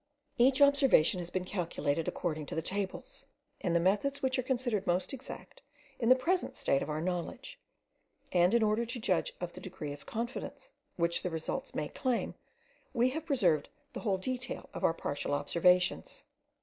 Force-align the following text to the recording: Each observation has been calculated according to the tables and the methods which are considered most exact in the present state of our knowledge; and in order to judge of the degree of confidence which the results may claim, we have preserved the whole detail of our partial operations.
Each 0.39 0.63
observation 0.63 1.19
has 1.19 1.29
been 1.29 1.45
calculated 1.45 2.07
according 2.07 2.47
to 2.47 2.55
the 2.55 2.63
tables 2.63 3.27
and 3.61 3.75
the 3.75 3.79
methods 3.79 4.19
which 4.23 4.39
are 4.39 4.41
considered 4.41 4.87
most 4.87 5.13
exact 5.13 5.61
in 5.99 6.09
the 6.09 6.15
present 6.15 6.55
state 6.55 6.81
of 6.81 6.89
our 6.89 7.01
knowledge; 7.01 7.59
and 8.31 8.55
in 8.55 8.63
order 8.63 8.83
to 8.83 8.99
judge 8.99 9.35
of 9.39 9.53
the 9.53 9.61
degree 9.61 9.93
of 9.93 10.07
confidence 10.07 10.71
which 10.95 11.21
the 11.21 11.29
results 11.29 11.75
may 11.75 11.87
claim, 11.87 12.33
we 12.93 13.09
have 13.09 13.27
preserved 13.27 13.69
the 13.93 13.99
whole 13.99 14.17
detail 14.17 14.71
of 14.73 14.83
our 14.83 14.95
partial 14.95 15.35
operations. 15.35 16.23